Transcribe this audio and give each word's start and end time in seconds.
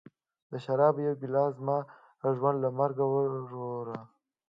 د 0.51 0.53
شرابو 0.63 0.99
یوه 1.05 1.19
ګیلاس 1.21 1.51
زما 1.59 1.77
ژوند 2.39 2.57
له 2.63 2.69
مرګ 2.79 2.97
وژغوره 3.11 3.99